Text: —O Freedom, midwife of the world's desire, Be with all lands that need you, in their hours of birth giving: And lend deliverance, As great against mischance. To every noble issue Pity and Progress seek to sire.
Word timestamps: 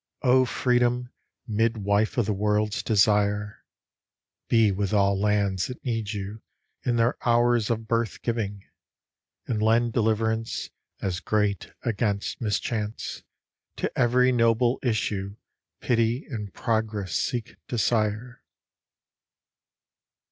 —O 0.33 0.45
Freedom, 0.45 1.11
midwife 1.47 2.17
of 2.17 2.25
the 2.25 2.33
world's 2.33 2.81
desire, 2.81 3.63
Be 4.47 4.71
with 4.71 4.93
all 4.95 5.15
lands 5.15 5.67
that 5.67 5.85
need 5.85 6.11
you, 6.11 6.41
in 6.83 6.95
their 6.95 7.19
hours 7.23 7.69
of 7.69 7.87
birth 7.87 8.23
giving: 8.23 8.65
And 9.45 9.61
lend 9.61 9.93
deliverance, 9.93 10.71
As 11.03 11.19
great 11.19 11.71
against 11.83 12.41
mischance. 12.41 13.21
To 13.75 13.95
every 13.95 14.31
noble 14.31 14.79
issue 14.81 15.35
Pity 15.81 16.25
and 16.25 16.51
Progress 16.51 17.13
seek 17.13 17.57
to 17.67 17.77
sire. 17.77 18.41